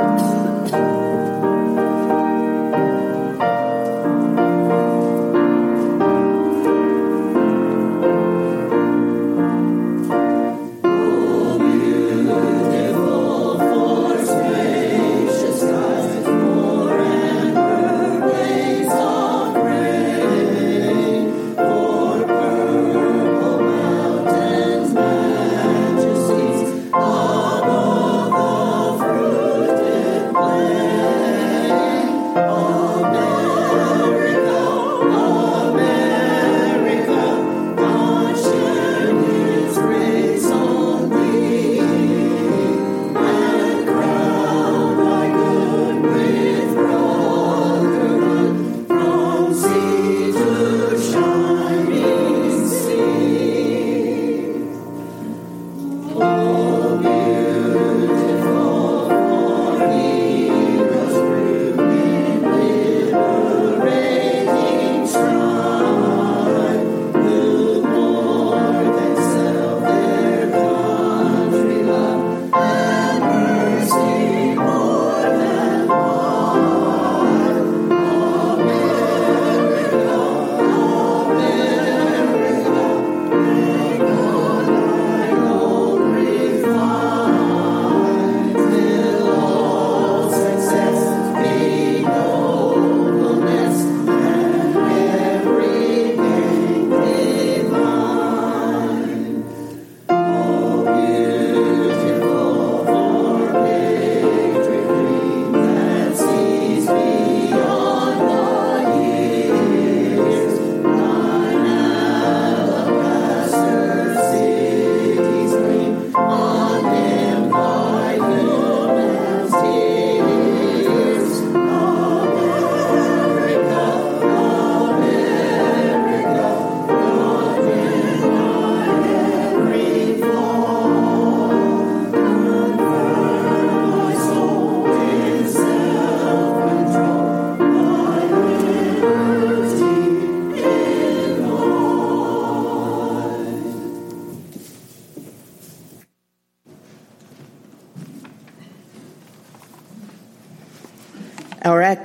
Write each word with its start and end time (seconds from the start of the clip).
Our 0.00 0.06
act 0.06 1.07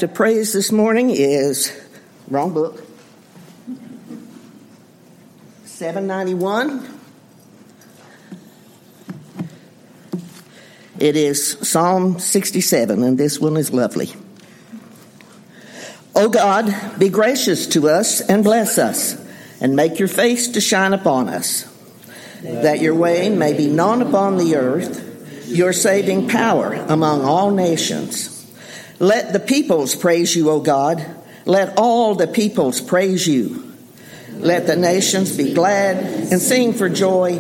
of 0.04 0.14
praise 0.14 0.52
this 0.52 0.72
morning 0.72 1.10
is 1.10 1.72
wrong 2.28 2.54
book. 2.54 2.84
791. 5.64 7.00
It 11.00 11.16
is 11.16 11.58
Psalm 11.62 12.20
67, 12.20 13.02
and 13.02 13.18
this 13.18 13.40
one 13.40 13.56
is 13.56 13.72
lovely. 13.72 14.12
O 16.16 16.28
God, 16.30 17.00
be 17.00 17.10
gracious 17.10 17.66
to 17.68 17.88
us 17.90 18.20
and 18.22 18.44
bless 18.44 18.78
us, 18.78 19.16
and 19.62 19.76
make 19.76 20.00
your 20.00 20.10
face 20.10 20.50
to 20.50 20.62
shine 20.62 20.94
upon 20.94 21.30
us, 21.30 21.64
that 22.42 22.82
your 22.82 22.96
way 22.96 23.30
may 23.30 23.54
be 23.54 23.68
known 23.68 24.02
upon 24.02 24.38
the 24.38 24.56
earth, 24.56 25.48
your 25.48 25.72
saving 25.72 26.28
power 26.28 26.74
among 26.74 27.24
all 27.24 27.52
nations. 27.52 28.33
Let 29.04 29.34
the 29.34 29.42
peoples 29.42 29.96
praise 29.96 30.34
you, 30.34 30.50
O 30.50 30.62
God. 30.62 31.06
Let 31.46 31.78
all 31.78 32.16
the 32.16 32.26
peoples 32.26 32.80
praise 32.80 33.28
you. 33.28 33.74
Let 34.32 34.66
the 34.66 34.78
nations 34.78 35.36
be 35.36 35.54
glad 35.54 35.98
and 35.98 36.42
sing 36.42 36.72
for 36.72 36.88
joy, 36.88 37.40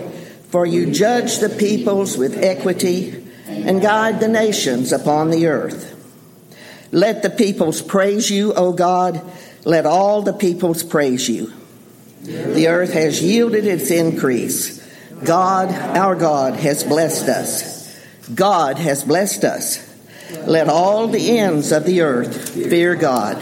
for 0.50 0.66
you 0.66 0.92
judge 0.92 1.40
the 1.40 1.48
peoples 1.48 2.18
with 2.18 2.38
equity 2.38 3.26
and 3.48 3.82
guide 3.82 4.20
the 4.20 4.28
nations 4.28 4.92
upon 4.92 5.30
the 5.30 5.48
earth. 5.48 5.90
Let 6.92 7.22
the 7.22 7.30
peoples 7.30 7.82
praise 7.82 8.30
you, 8.30 8.54
O 8.54 8.74
God. 8.74 9.22
Let 9.64 9.86
all 9.86 10.22
the 10.22 10.34
peoples 10.34 10.84
praise 10.84 11.30
you. 11.30 11.54
The 12.24 12.68
earth 12.68 12.92
has 12.92 13.24
yielded 13.24 13.66
its 13.66 13.90
increase. 13.90 14.86
God, 15.24 15.70
our 15.96 16.16
God, 16.16 16.56
has 16.56 16.84
blessed 16.84 17.30
us. 17.30 17.98
God 18.36 18.78
has 18.80 19.06
blessed 19.06 19.46
us. 19.46 19.93
Let 20.46 20.70
all 20.70 21.08
the 21.08 21.40
ends 21.40 21.72
of 21.72 21.86
the 21.86 22.02
earth 22.02 22.50
fear 22.52 22.96
God. 22.96 23.42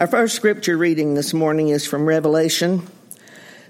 Our 0.00 0.06
first 0.06 0.34
scripture 0.34 0.78
reading 0.78 1.12
this 1.12 1.34
morning 1.34 1.68
is 1.68 1.86
from 1.86 2.06
Revelation, 2.06 2.86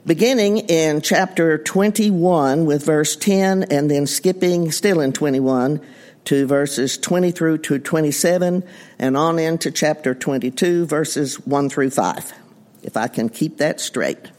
beginning 0.06 0.58
in 0.58 1.00
chapter 1.00 1.58
21 1.58 2.66
with 2.66 2.86
verse 2.86 3.16
10, 3.16 3.64
and 3.64 3.90
then 3.90 4.06
skipping 4.06 4.70
still 4.70 5.00
in 5.00 5.12
21 5.12 5.80
to 6.26 6.46
verses 6.46 6.98
20 6.98 7.32
through 7.32 7.58
to 7.58 7.80
27, 7.80 8.62
and 9.00 9.16
on 9.16 9.40
into 9.40 9.72
chapter 9.72 10.14
22, 10.14 10.86
verses 10.86 11.44
1 11.48 11.68
through 11.68 11.90
5, 11.90 12.32
if 12.84 12.96
I 12.96 13.08
can 13.08 13.28
keep 13.28 13.56
that 13.56 13.80
straight. 13.80 14.30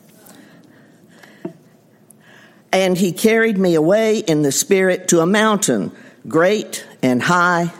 And 2.71 2.97
he 2.97 3.11
carried 3.11 3.57
me 3.57 3.75
away 3.75 4.19
in 4.19 4.43
the 4.43 4.53
Spirit 4.53 5.09
to 5.09 5.19
a 5.19 5.25
mountain, 5.25 5.91
great 6.25 6.87
and 7.03 7.21
high, 7.21 7.73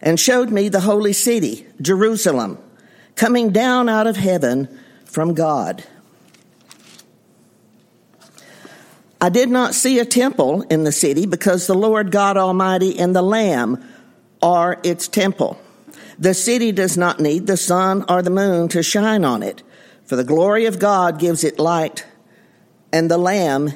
and 0.00 0.20
showed 0.20 0.50
me 0.50 0.68
the 0.68 0.82
holy 0.82 1.12
city, 1.12 1.66
Jerusalem 1.80 2.58
coming 3.16 3.50
down 3.50 3.88
out 3.88 4.06
of 4.06 4.16
heaven 4.16 4.68
from 5.04 5.34
God. 5.34 5.84
I 9.20 9.28
did 9.28 9.50
not 9.50 9.74
see 9.74 10.00
a 10.00 10.04
temple 10.04 10.62
in 10.62 10.82
the 10.82 10.90
city 10.90 11.26
because 11.26 11.66
the 11.66 11.74
Lord 11.74 12.10
God 12.10 12.36
Almighty 12.36 12.98
and 12.98 13.14
the 13.14 13.22
Lamb 13.22 13.84
are 14.42 14.80
its 14.82 15.06
temple. 15.06 15.60
The 16.18 16.34
city 16.34 16.72
does 16.72 16.96
not 16.96 17.20
need 17.20 17.46
the 17.46 17.56
sun 17.56 18.04
or 18.08 18.22
the 18.22 18.30
moon 18.30 18.68
to 18.68 18.82
shine 18.82 19.24
on 19.24 19.42
it, 19.42 19.62
for 20.04 20.16
the 20.16 20.24
glory 20.24 20.66
of 20.66 20.80
God 20.80 21.20
gives 21.20 21.44
it 21.44 21.58
light, 21.60 22.04
and 22.92 23.10
the 23.10 23.18
Lamb, 23.18 23.70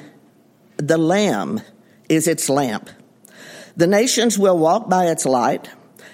the 0.75 0.97
Lamb 0.97 1.61
is 2.09 2.27
its 2.27 2.49
lamp. 2.49 2.89
The 3.77 3.87
nations 3.87 4.37
will 4.37 4.57
walk 4.57 4.89
by 4.89 5.05
its 5.05 5.25
light, 5.25 5.69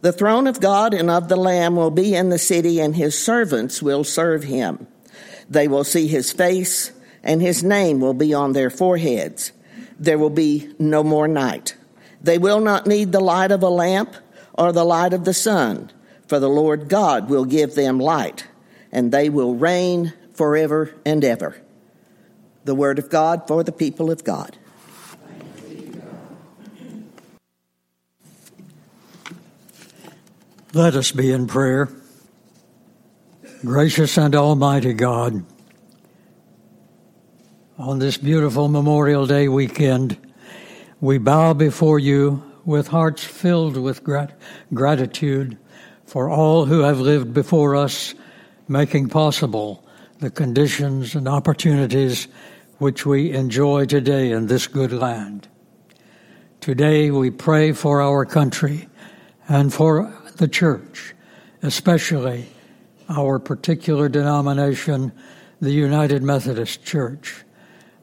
The 0.00 0.12
throne 0.12 0.46
of 0.46 0.60
God 0.60 0.94
and 0.94 1.10
of 1.10 1.28
the 1.28 1.36
Lamb 1.36 1.74
will 1.74 1.90
be 1.90 2.14
in 2.14 2.28
the 2.28 2.38
city, 2.38 2.80
and 2.80 2.94
his 2.94 3.18
servants 3.18 3.82
will 3.82 4.04
serve 4.04 4.44
him. 4.44 4.86
They 5.50 5.66
will 5.66 5.84
see 5.84 6.06
his 6.06 6.32
face, 6.32 6.92
and 7.22 7.42
his 7.42 7.64
name 7.64 8.00
will 8.00 8.14
be 8.14 8.32
on 8.32 8.52
their 8.52 8.70
foreheads. 8.70 9.52
There 9.98 10.18
will 10.18 10.30
be 10.30 10.72
no 10.78 11.02
more 11.02 11.26
night. 11.26 11.76
They 12.22 12.38
will 12.38 12.60
not 12.60 12.86
need 12.86 13.10
the 13.10 13.20
light 13.20 13.50
of 13.50 13.62
a 13.62 13.68
lamp 13.68 14.14
or 14.54 14.72
the 14.72 14.84
light 14.84 15.12
of 15.12 15.24
the 15.24 15.34
sun, 15.34 15.90
for 16.28 16.38
the 16.38 16.48
Lord 16.48 16.88
God 16.88 17.28
will 17.28 17.44
give 17.44 17.74
them 17.74 17.98
light, 17.98 18.46
and 18.92 19.10
they 19.10 19.28
will 19.28 19.54
reign 19.54 20.12
forever 20.32 20.94
and 21.04 21.24
ever. 21.24 21.60
The 22.64 22.74
word 22.74 23.00
of 23.00 23.10
God 23.10 23.48
for 23.48 23.64
the 23.64 23.72
people 23.72 24.10
of 24.10 24.22
God. 24.22 24.56
Let 30.74 30.96
us 30.96 31.12
be 31.12 31.32
in 31.32 31.46
prayer. 31.46 31.88
Gracious 33.64 34.18
and 34.18 34.34
Almighty 34.34 34.92
God, 34.92 35.42
on 37.78 37.98
this 37.98 38.18
beautiful 38.18 38.68
Memorial 38.68 39.26
Day 39.26 39.48
weekend, 39.48 40.18
we 41.00 41.16
bow 41.16 41.54
before 41.54 41.98
you 41.98 42.42
with 42.66 42.88
hearts 42.88 43.24
filled 43.24 43.78
with 43.78 44.04
grat- 44.04 44.38
gratitude 44.74 45.56
for 46.04 46.28
all 46.28 46.66
who 46.66 46.80
have 46.80 47.00
lived 47.00 47.32
before 47.32 47.74
us, 47.74 48.14
making 48.68 49.08
possible 49.08 49.82
the 50.18 50.30
conditions 50.30 51.14
and 51.14 51.26
opportunities 51.26 52.28
which 52.76 53.06
we 53.06 53.32
enjoy 53.32 53.86
today 53.86 54.32
in 54.32 54.48
this 54.48 54.66
good 54.66 54.92
land. 54.92 55.48
Today 56.60 57.10
we 57.10 57.30
pray 57.30 57.72
for 57.72 58.02
our 58.02 58.26
country 58.26 58.86
and 59.48 59.72
for 59.72 60.12
the 60.38 60.48
church, 60.48 61.14
especially 61.62 62.46
our 63.08 63.38
particular 63.38 64.08
denomination, 64.08 65.12
the 65.60 65.70
United 65.70 66.22
Methodist 66.22 66.84
Church. 66.84 67.44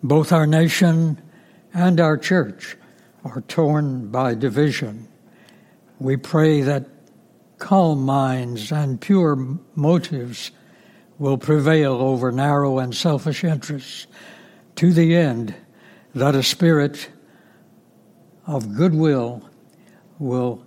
Both 0.03 0.31
our 0.31 0.45
nation 0.45 1.21
and 1.73 1.99
our 1.99 2.17
church 2.17 2.77
are 3.23 3.41
torn 3.41 4.09
by 4.09 4.35
division. 4.35 5.07
We 5.99 6.17
pray 6.17 6.61
that 6.61 6.85
calm 7.57 8.05
minds 8.05 8.71
and 8.71 8.99
pure 8.99 9.35
motives 9.75 10.51
will 11.17 11.37
prevail 11.37 11.93
over 11.93 12.31
narrow 12.31 12.79
and 12.79 12.93
selfish 12.93 13.43
interests 13.43 14.07
to 14.75 14.91
the 14.91 15.15
end 15.15 15.55
that 16.13 16.35
a 16.35 16.43
spirit 16.43 17.09
of 18.45 18.75
goodwill 18.75 19.49
will 20.19 20.65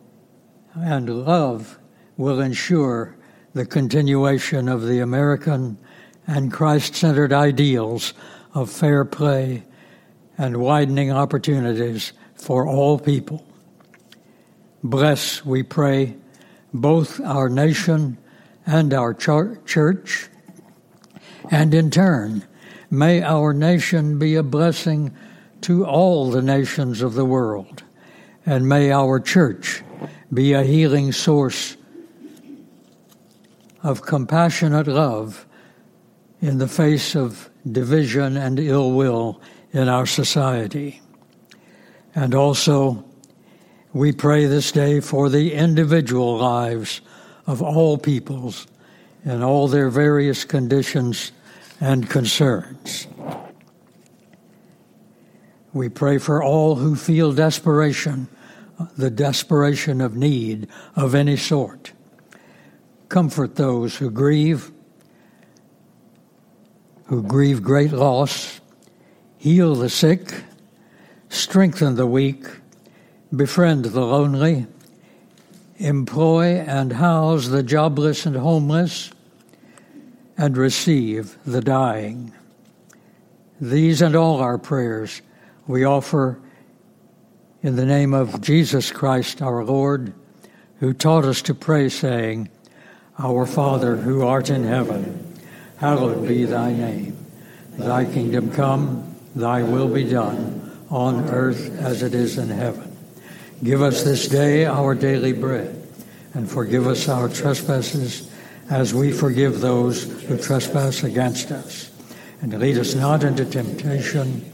and 0.85 1.25
love 1.25 1.79
will 2.17 2.41
ensure 2.41 3.17
the 3.55 3.67
continuation 3.67 4.69
of 4.69 4.87
the 4.87 5.01
American 5.01 5.79
and 6.27 6.53
Christ 6.53 6.95
centered 6.95 7.33
ideals 7.33 8.13
of 8.55 8.71
fair 8.71 9.05
play 9.05 9.65
and 10.37 10.59
widening 10.59 11.11
opportunities 11.11 12.13
for 12.35 12.67
all 12.67 12.99
people. 12.99 13.45
Bless, 14.85 15.45
we 15.45 15.63
pray, 15.63 16.17
both 16.73 17.21
our 17.21 17.49
nation 17.49 18.19
and 18.67 18.93
our 18.95 19.15
church, 19.15 20.29
and 21.51 21.75
in 21.75 21.91
turn, 21.91 22.45
may 22.91 23.23
our 23.23 23.53
nation 23.53 24.19
be 24.19 24.35
a 24.35 24.43
blessing 24.43 25.15
to 25.63 25.85
all 25.85 26.31
the 26.31 26.43
nations 26.43 27.03
of 27.03 27.15
the 27.15 27.25
world, 27.25 27.83
and 28.47 28.69
may 28.69 28.93
our 28.93 29.19
church 29.19 29.83
be 30.33 30.53
a 30.53 30.63
healing 30.63 31.13
source 31.13 31.77
of 33.83 34.03
compassionate 34.03 34.87
love 34.87 35.47
in 36.41 36.59
the 36.59 36.69
face 36.69 37.15
of 37.17 37.51
division 37.71 38.37
and 38.37 38.59
ill 38.59 38.93
will 38.93 39.41
in 39.73 39.89
our 39.89 40.07
society. 40.07 41.01
And 42.15 42.35
also, 42.35 43.05
we 43.93 44.13
pray 44.13 44.47
this 44.47 44.73
day 44.73 45.01
for 45.01 45.29
the 45.29 45.53
individual 45.53 46.37
lives 46.37 47.01
of 47.47 47.63
all 47.63 47.97
peoples 47.97 48.67
in 49.25 49.43
all 49.43 49.69
their 49.69 49.89
various 49.89 50.45
conditions 50.45 51.33
and 51.81 52.09
concerns. 52.09 53.07
We 55.73 55.89
pray 55.89 56.19
for 56.19 56.43
all 56.43 56.77
who 56.77 56.97
feel 56.97 57.33
desperation 57.33 58.29
the 58.97 59.11
desperation 59.11 60.01
of 60.01 60.17
need 60.17 60.69
of 60.95 61.15
any 61.15 61.37
sort. 61.37 61.93
Comfort 63.09 63.57
those 63.57 63.97
who 63.97 64.11
grieve, 64.11 64.71
who 67.07 67.23
grieve 67.23 67.63
great 67.63 67.93
loss, 67.93 68.61
heal 69.39 69.75
the 69.75 69.89
sick, 69.89 70.45
strengthen 71.29 71.97
the 71.97 72.07
weak, 72.07 72.47
befriend 73.35 73.85
the 73.85 74.01
lonely, 74.01 74.67
employ 75.79 76.57
and 76.61 76.93
house 76.93 77.49
the 77.49 77.63
jobless 77.63 78.27
and 78.27 78.37
homeless, 78.37 79.11
and 80.37 80.57
receive 80.57 81.37
the 81.45 81.61
dying. 81.61 82.33
These 83.61 84.03
and 84.03 84.15
all 84.15 84.39
our 84.39 84.59
prayers 84.59 85.21
we 85.67 85.85
offer 85.85 86.41
in 87.63 87.75
the 87.75 87.85
name 87.85 88.15
of 88.15 88.41
Jesus 88.41 88.93
Christ 88.93 89.43
our 89.43 89.65
Lord, 89.65 90.13
who 90.79 90.93
taught 90.93 91.25
us 91.25 91.43
to 91.43 91.55
pray, 91.55 91.89
saying, 91.89 92.49
Our 93.19 93.47
Father 93.47 93.97
who 93.97 94.25
art 94.25 94.49
in 94.49 94.63
heaven, 94.63 95.37
hallowed 95.79 96.27
be 96.27 96.45
thy 96.45 96.73
name. 96.73 97.17
Thy 97.77 98.05
kingdom 98.05 98.53
come, 98.53 99.17
thy 99.35 99.63
will 99.63 99.89
be 99.89 100.05
done, 100.05 100.87
on 100.89 101.29
earth 101.31 101.77
as 101.81 102.03
it 102.03 102.15
is 102.15 102.39
in 102.39 102.49
heaven. 102.49 102.97
Give 103.63 103.83
us 103.83 104.05
this 104.05 104.29
day 104.29 104.65
our 104.65 104.95
daily 104.95 105.33
bread, 105.33 105.85
and 106.35 106.49
forgive 106.49 106.87
us 106.87 107.09
our 107.09 107.29
trespasses 107.29 108.31
as 108.71 108.95
we 108.95 109.11
forgive 109.11 109.61
those 109.61 110.05
who 110.25 110.39
trespass 110.39 111.03
against 111.03 111.51
us. 111.51 111.91
And 112.41 112.57
lead 112.57 112.79
us 112.79 112.95
not 112.95 113.25
into 113.25 113.45
temptation, 113.45 114.49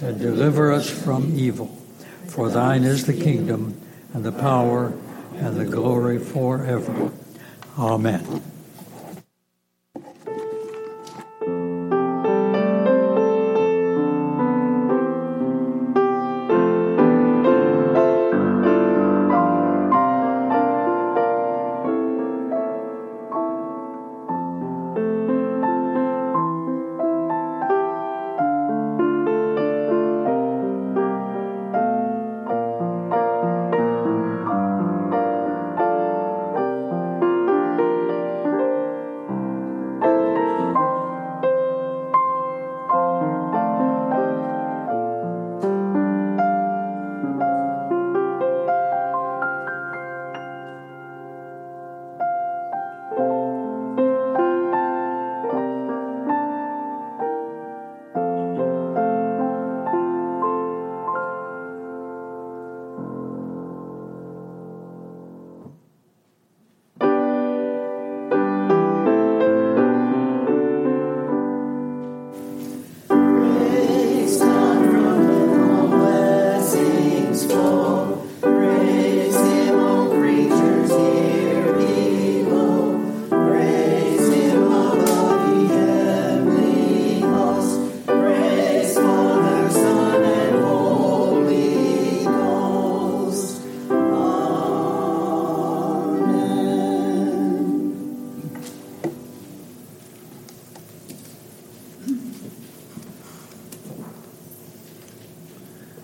and 0.00 0.20
deliver 0.20 0.70
us 0.70 0.88
from 0.88 1.36
evil. 1.36 1.83
For 2.28 2.48
thine 2.48 2.84
is 2.84 3.06
the 3.06 3.12
kingdom, 3.12 3.80
and 4.12 4.24
the 4.24 4.32
power, 4.32 4.92
and 5.34 5.56
the 5.56 5.64
glory 5.64 6.18
forever. 6.18 7.10
Amen. 7.78 8.53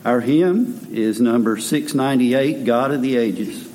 Our 0.03 0.21
hymn 0.21 0.89
is 0.93 1.21
number 1.21 1.59
698, 1.59 2.65
God 2.65 2.91
of 2.91 3.03
the 3.03 3.19
Ages. 3.19 3.70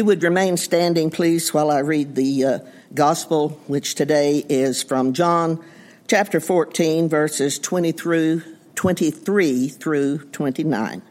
You 0.00 0.06
would 0.06 0.22
remain 0.22 0.56
standing, 0.56 1.10
please, 1.10 1.52
while 1.52 1.70
I 1.70 1.80
read 1.80 2.14
the 2.14 2.44
uh, 2.46 2.58
gospel, 2.94 3.50
which 3.66 3.94
today 3.94 4.42
is 4.48 4.82
from 4.82 5.12
John 5.12 5.62
chapter 6.08 6.40
14, 6.40 7.10
verses 7.10 7.58
20 7.58 7.92
through 7.92 8.42
23 8.76 9.68
through 9.68 10.20
29. 10.30 11.02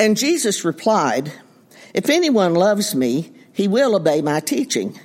And 0.00 0.16
Jesus 0.16 0.64
replied, 0.64 1.30
If 1.92 2.08
anyone 2.08 2.54
loves 2.54 2.94
me, 2.94 3.30
he 3.52 3.68
will 3.68 3.94
obey 3.94 4.22
my 4.22 4.40
teaching. 4.40 4.98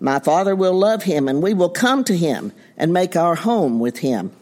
My 0.00 0.18
Father 0.18 0.56
will 0.56 0.74
love 0.74 1.04
him, 1.04 1.28
and 1.28 1.40
we 1.40 1.54
will 1.54 1.70
come 1.70 2.02
to 2.02 2.16
him 2.16 2.52
and 2.76 2.92
make 2.92 3.14
our 3.14 3.36
home 3.36 3.78
with 3.78 3.98
him. 3.98 4.32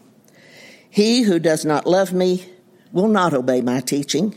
He 0.89 1.21
who 1.21 1.37
does 1.37 1.65
not 1.65 1.85
love 1.85 2.13
me 2.13 2.51
will 2.91 3.09
not 3.09 3.35
obey 3.35 3.61
my 3.61 3.79
teaching. 3.79 4.35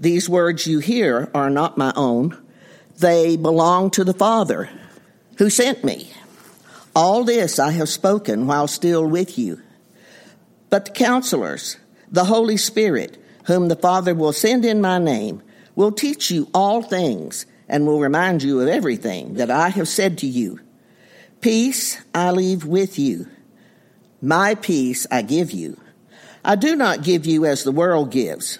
These 0.00 0.28
words 0.28 0.66
you 0.66 0.78
hear 0.78 1.30
are 1.34 1.50
not 1.50 1.78
my 1.78 1.92
own. 1.96 2.36
They 2.98 3.36
belong 3.36 3.90
to 3.92 4.04
the 4.04 4.14
Father 4.14 4.68
who 5.38 5.50
sent 5.50 5.84
me. 5.84 6.10
All 6.94 7.24
this 7.24 7.58
I 7.58 7.72
have 7.72 7.88
spoken 7.88 8.46
while 8.46 8.68
still 8.68 9.06
with 9.06 9.38
you. 9.38 9.60
But 10.70 10.84
the 10.84 10.90
counselors, 10.90 11.76
the 12.10 12.24
Holy 12.24 12.56
Spirit, 12.56 13.22
whom 13.46 13.68
the 13.68 13.76
Father 13.76 14.14
will 14.14 14.32
send 14.32 14.64
in 14.64 14.80
my 14.80 14.98
name, 14.98 15.42
will 15.74 15.92
teach 15.92 16.30
you 16.30 16.48
all 16.52 16.82
things 16.82 17.46
and 17.68 17.86
will 17.86 18.00
remind 18.00 18.42
you 18.42 18.60
of 18.60 18.68
everything 18.68 19.34
that 19.34 19.50
I 19.50 19.68
have 19.68 19.88
said 19.88 20.18
to 20.18 20.26
you. 20.26 20.60
Peace 21.40 22.00
I 22.14 22.30
leave 22.32 22.64
with 22.64 22.98
you. 22.98 23.28
My 24.20 24.54
peace 24.56 25.06
I 25.10 25.22
give 25.22 25.52
you. 25.52 25.80
I 26.44 26.56
do 26.56 26.74
not 26.74 27.04
give 27.04 27.26
you 27.26 27.46
as 27.46 27.62
the 27.62 27.72
world 27.72 28.10
gives. 28.10 28.58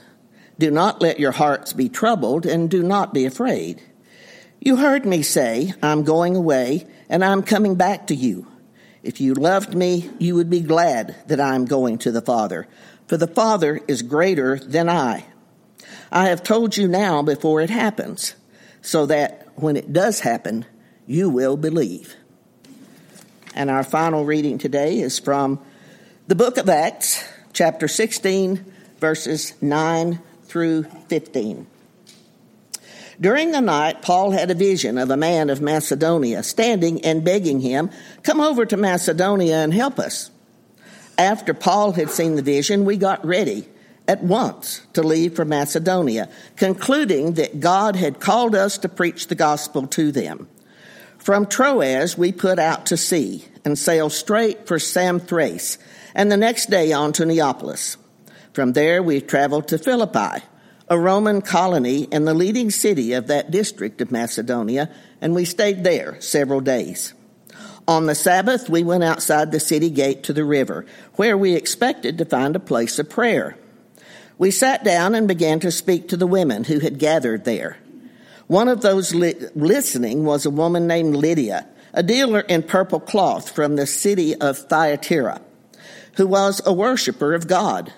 Do 0.59 0.71
not 0.71 1.01
let 1.01 1.21
your 1.21 1.33
hearts 1.33 1.73
be 1.73 1.89
troubled, 1.89 2.45
and 2.45 2.69
do 2.69 2.83
not 2.83 3.15
be 3.15 3.27
afraid. 3.27 3.81
You 4.61 4.77
heard 4.77 5.07
me 5.07 5.23
say, 5.23 5.73
I'm 5.83 6.03
going 6.03 6.35
away, 6.35 6.87
and 7.09 7.25
I'm 7.25 7.43
coming 7.43 7.77
back 7.77 8.09
to 8.09 8.15
you. 8.15 8.49
If 9.05 9.21
you 9.21 9.35
loved 9.35 9.75
me, 9.75 10.11
you 10.19 10.35
would 10.35 10.51
be 10.51 10.61
glad 10.61 11.15
that 11.29 11.41
I'm 11.41 11.65
going 11.65 11.99
to 11.99 12.11
the 12.11 12.21
Father, 12.21 12.67
for 13.07 13.17
the 13.17 13.29
Father 13.29 13.81
is 13.87 14.03
greater 14.03 14.59
than 14.59 14.89
I. 14.89 15.27
I 16.11 16.27
have 16.29 16.43
told 16.43 16.77
you 16.77 16.89
now 16.89 17.23
before 17.23 17.61
it 17.61 17.71
happens, 17.71 18.35
so 18.83 19.07
that 19.07 19.47
when 19.55 19.77
it 19.77 19.93
does 19.93 20.21
happen, 20.21 20.67
you 21.07 21.31
will 21.31 21.57
believe. 21.57 22.17
And 23.55 23.71
our 23.71 23.85
final 23.85 24.25
reading 24.25 24.59
today 24.59 24.99
is 24.99 25.21
from 25.21 25.61
the 26.27 26.35
book 26.35 26.57
of 26.57 26.69
Acts, 26.69 27.25
chapter 27.53 27.87
16, 27.87 28.65
verses 28.99 29.55
9 29.63 30.19
through 30.49 30.85
15. 31.09 31.67
During 33.21 33.51
the 33.51 33.61
night, 33.61 34.01
Paul 34.01 34.31
had 34.31 34.51
a 34.51 34.55
vision 34.55 34.97
of 34.97 35.11
a 35.11 35.17
man 35.17 35.51
of 35.51 35.61
Macedonia 35.61 36.43
standing 36.43 37.05
and 37.05 37.25
begging 37.25 37.61
him, 37.61 37.91
Come 38.23 38.41
over 38.41 38.65
to 38.65 38.77
Macedonia 38.77 39.57
and 39.57 39.75
help 39.75 39.99
us. 39.99 40.31
After 41.17 41.53
Paul 41.53 41.93
had 41.93 42.11
seen 42.11 42.37
the 42.37 42.43
vision, 42.43 42.85
we 42.85 42.97
got 42.97 43.27
ready 43.27 43.69
at 44.07 44.23
once 44.23 44.83
to 44.93 45.03
leave 45.03 45.35
for 45.35 45.45
Macedonia, 45.45 46.29
concluding 46.57 47.35
that 47.35 47.59
God 47.61 47.97
had 47.97 48.21
called 48.21 48.55
us 48.55 48.79
to 48.79 48.89
preach 48.89 49.27
the 49.27 49.35
gospel 49.35 49.87
to 49.89 50.13
them. 50.13 50.49
From 51.19 51.45
Troas, 51.45 52.17
we 52.17 52.31
put 52.31 52.61
out 52.61 52.87
to 52.87 52.97
sea 52.97 53.45
and 53.65 53.77
sailed 53.77 54.13
straight 54.13 54.67
for 54.67 54.79
Samothrace, 54.79 55.77
and 56.15 56.33
the 56.33 56.37
next 56.37 56.71
day 56.71 56.93
on 56.93 57.13
to 57.15 57.27
Neapolis. 57.27 57.97
From 58.59 58.73
there, 58.73 59.05
we 59.05 59.21
traveled 59.21 59.69
to 59.69 59.79
Philippi, 59.79 60.45
a 60.89 60.99
Roman 60.99 61.43
colony 61.43 62.09
and 62.11 62.27
the 62.27 62.35
leading 62.35 62.73
city 62.73 63.13
of 63.13 63.29
that 63.29 63.53
district 63.53 64.01
of 64.01 64.11
Macedonia, 64.11 64.91
and 65.21 65.33
we 65.33 65.45
stayed 65.45 65.85
there 65.85 66.21
several 66.21 66.61
days. 66.61 67.15
On 67.87 68.07
the 68.07 68.17
Sabbath, 68.17 68.69
we 68.69 68.83
went 68.83 69.05
outside 69.05 69.53
the 69.53 69.61
city 69.61 69.91
gate 69.91 70.25
to 70.25 70.33
the 70.33 70.45
river, 70.45 70.87
where 71.15 71.39
we 71.39 71.55
expected 71.55 72.19
to 72.19 72.25
find 72.25 72.57
a 72.57 72.59
place 72.59 72.99
of 72.99 73.09
prayer. 73.09 73.57
We 74.39 74.51
sat 74.51 74.83
down 74.83 75.15
and 75.15 75.29
began 75.29 75.61
to 75.61 75.71
speak 75.71 76.09
to 76.09 76.17
the 76.17 76.27
women 76.27 76.65
who 76.65 76.81
had 76.81 76.99
gathered 76.99 77.45
there. 77.45 77.77
One 78.49 78.67
of 78.67 78.81
those 78.81 79.15
li- 79.15 79.37
listening 79.55 80.25
was 80.25 80.47
a 80.47 80.51
woman 80.51 80.89
named 80.89 81.15
Lydia, 81.15 81.69
a 81.95 82.03
dealer 82.03 82.41
in 82.41 82.65
purple 82.65 82.99
cloth 82.99 83.51
from 83.51 83.77
the 83.77 83.87
city 83.87 84.35
of 84.35 84.59
Thyatira, 84.59 85.43
who 86.17 86.27
was 86.27 86.61
a 86.67 86.73
worshiper 86.73 87.35
of 87.35 87.47
God 87.47 87.93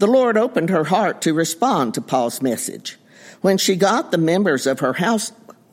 the 0.00 0.06
Lord 0.06 0.38
opened 0.38 0.70
her 0.70 0.84
heart 0.84 1.20
to 1.22 1.34
respond 1.34 1.92
to 1.92 2.00
Paul's 2.00 2.40
message. 2.40 2.98
When 3.42 3.58
she 3.58 3.76
got 3.76 4.10
the 4.10 4.18
members 4.18 4.66
of 4.66 4.80
her 4.80 4.94
house, 4.94 5.30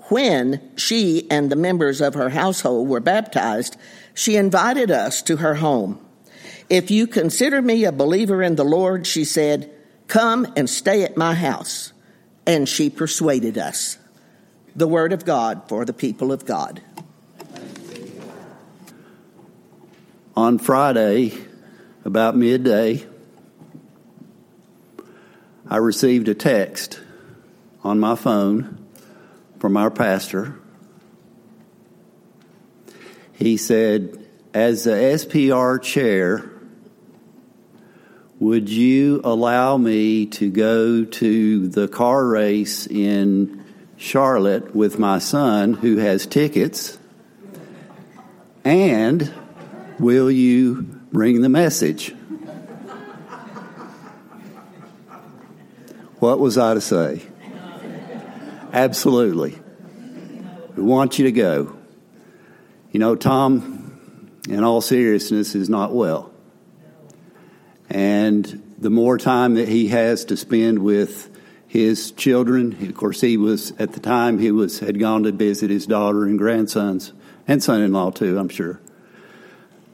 when 0.10 0.62
she 0.76 1.32
and 1.32 1.50
the 1.50 1.56
members 1.56 2.02
of 2.02 2.14
her 2.14 2.30
household 2.30 2.90
were 2.90 3.00
baptized, 3.00 3.78
she 4.14 4.36
invited 4.36 4.92
us 4.92 5.22
to 5.24 5.38
her 5.38 5.56
home. 5.56 6.06
If 6.70 6.92
you 6.92 7.08
consider 7.08 7.62
me 7.62 7.86
a 7.86 7.94
believer 7.94 8.44
in 8.44 8.58
the 8.58 8.66
Lord, 8.66 9.08
she 9.08 9.24
said, 9.24 9.72
come 10.08 10.46
and 10.58 10.70
stay 10.70 11.04
at 11.04 11.16
my 11.16 11.34
house. 11.34 11.94
And 12.46 12.68
she 12.68 12.90
persuaded 12.90 13.58
us. 13.58 13.98
The 14.76 14.88
word 14.90 15.14
of 15.14 15.24
God 15.24 15.70
for 15.70 15.86
the 15.86 15.94
people 15.94 16.34
of 16.34 16.46
God. 16.46 16.82
On 20.36 20.60
Friday, 20.60 21.34
about 22.04 22.36
midday, 22.36 23.06
I 25.70 25.78
received 25.78 26.30
a 26.30 26.34
text 26.34 27.02
on 27.84 28.00
my 28.00 28.16
phone 28.16 28.86
from 29.60 29.76
our 29.76 29.92
pastor. 29.92 30.56
He 33.34 33.58
said, 33.58 34.26
As 34.54 34.86
the 34.86 34.92
SPR 34.92 35.82
chair, 35.82 36.50
would 38.40 38.70
you 38.70 39.20
allow 39.26 39.76
me 39.76 40.28
to 40.28 40.50
go 40.50 41.04
to 41.04 41.68
the 41.68 41.90
car 41.90 42.26
race 42.26 42.88
in 42.88 43.66
Charlotte 43.98 44.74
with 44.74 45.00
my 45.00 45.20
son 45.20 45.74
who 45.74 45.98
has 45.98 46.26
tickets? 46.26 46.98
And 48.64 49.34
will 50.00 50.32
you 50.32 50.84
bring 51.12 51.42
the 51.42 51.50
message? 51.50 52.14
What 56.20 56.40
was 56.40 56.58
I 56.58 56.74
to 56.74 56.82
say? 56.82 57.22
Absolutely. 58.74 59.60
We 60.76 60.84
want 60.84 61.20
you 61.20 61.26
to 61.26 61.32
go. 61.32 61.78
You 62.92 63.00
know, 63.00 63.16
Tom, 63.16 64.40
in 64.50 64.64
all 64.64 64.82
seriousness, 64.82 65.56
is 65.56 65.70
not 65.70 65.94
well. 65.94 66.32
And 67.90 68.76
the 68.80 68.90
more 68.90 69.18
time 69.18 69.56
that 69.56 69.68
he 69.68 69.90
has 69.90 70.26
to 70.26 70.38
spend 70.38 70.80
with 70.80 71.30
his 71.68 72.12
children, 72.12 72.76
of 72.88 72.96
course, 72.96 73.22
he 73.22 73.38
was, 73.38 73.72
at 73.80 73.94
the 73.94 74.00
time, 74.00 74.40
he 74.40 74.52
was, 74.52 74.80
had 74.80 75.00
gone 75.00 75.24
to 75.24 75.32
visit 75.32 75.70
his 75.70 75.86
daughter 75.86 76.26
and 76.26 76.38
grandsons, 76.38 77.14
and 77.48 77.62
son 77.62 77.82
in 77.82 77.94
law, 77.94 78.12
too, 78.12 78.38
I'm 78.40 78.50
sure. 78.50 78.80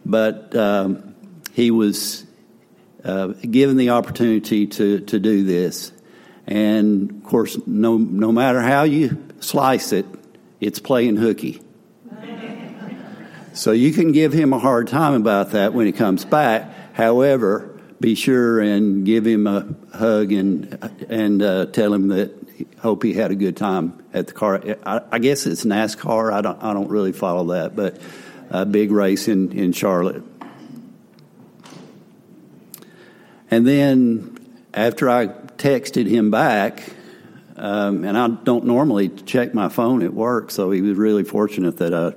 But 0.05 0.55
um, 0.55 1.15
he 1.53 1.71
was 1.71 2.25
uh, 3.03 3.27
given 3.27 3.77
the 3.77 3.91
opportunity 3.91 4.67
to, 4.67 4.99
to 5.01 5.19
do 5.19 5.43
this. 5.43 5.92
And 6.45 7.11
of 7.11 7.23
course, 7.23 7.57
no, 7.65 7.97
no 7.97 8.31
matter 8.31 8.61
how 8.61 8.83
you 8.83 9.17
slice 9.39 9.93
it, 9.93 10.05
it's 10.59 10.79
playing 10.79 11.17
hooky. 11.17 11.61
So 13.53 13.71
you 13.71 13.93
can 13.93 14.11
give 14.11 14.33
him 14.33 14.51
a 14.51 14.59
hard 14.59 14.87
time 14.87 15.13
about 15.13 15.51
that 15.51 15.73
when 15.73 15.85
he 15.85 15.91
comes 15.91 16.25
back. 16.25 16.93
However, 16.93 17.79
be 17.99 18.15
sure 18.15 18.59
and 18.59 19.05
give 19.05 19.25
him 19.25 19.45
a 19.45 19.75
hug 19.93 20.31
and 20.31 21.05
and 21.07 21.41
uh, 21.41 21.67
tell 21.67 21.93
him 21.93 22.07
that 22.07 22.33
hope 22.79 23.03
he 23.03 23.13
had 23.13 23.31
a 23.31 23.35
good 23.35 23.55
time 23.55 24.03
at 24.11 24.27
the 24.27 24.33
car. 24.33 24.61
I, 24.85 25.01
I, 25.11 25.19
guess 25.19 25.45
it's 25.45 25.63
NASCAR. 25.63 26.33
I 26.33 26.41
don't 26.41 26.61
I 26.63 26.73
don't 26.73 26.89
really 26.89 27.11
follow 27.11 27.53
that, 27.53 27.75
but 27.75 28.01
a 28.49 28.65
big 28.65 28.91
race 28.91 29.27
in, 29.27 29.51
in 29.51 29.71
Charlotte. 29.71 30.23
And 33.49 33.67
then 33.67 34.32
after 34.73 35.09
I 35.09 35.27
texted 35.27 36.07
him 36.07 36.31
back, 36.31 36.83
um, 37.55 38.03
and 38.03 38.17
I 38.17 38.27
don't 38.27 38.65
normally 38.65 39.09
check 39.09 39.53
my 39.53 39.69
phone 39.69 40.01
at 40.03 40.13
work, 40.13 40.49
so 40.51 40.71
he 40.71 40.81
was 40.81 40.97
really 40.97 41.23
fortunate 41.23 41.77
that 41.77 41.93
I 41.93 42.13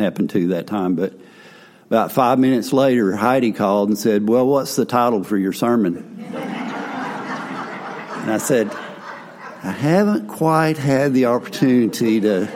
happened 0.00 0.30
to 0.30 0.48
that 0.48 0.66
time. 0.66 0.94
But 0.94 1.12
about 1.86 2.12
five 2.12 2.38
minutes 2.38 2.72
later, 2.72 3.14
Heidi 3.14 3.52
called 3.52 3.90
and 3.90 3.98
said, 3.98 4.28
Well, 4.28 4.46
what's 4.46 4.76
the 4.76 4.86
title 4.86 5.22
for 5.24 5.36
your 5.36 5.52
sermon? 5.52 6.24
and 8.20 8.30
I 8.30 8.38
said, 8.38 8.70
I 9.62 9.72
haven't 9.72 10.28
quite 10.28 10.78
had 10.78 11.12
the 11.12 11.26
opportunity 11.26 12.20
to 12.22 12.48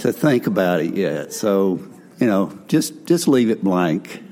to 0.00 0.12
think 0.12 0.46
about 0.46 0.80
it 0.80 0.94
yet. 0.94 1.32
So, 1.32 1.80
you 2.18 2.26
know, 2.26 2.52
just 2.68 3.06
just 3.06 3.28
leave 3.28 3.48
it 3.48 3.64
blank. 3.64 4.22